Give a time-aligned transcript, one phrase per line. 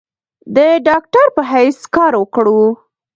[0.55, 0.57] د
[0.87, 2.59] ډاکټر پۀ حېث کار اوکړو۔